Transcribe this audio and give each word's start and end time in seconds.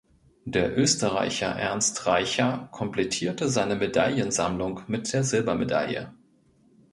Der 0.45 0.75
Österreicher 0.79 1.45
Ernst 1.49 2.07
Reicher 2.07 2.69
komplettierte 2.71 3.47
seine 3.49 3.75
Medaillensammlung 3.75 4.81
mit 4.87 5.13
der 5.13 5.23
Silbermedaille. 5.23 6.11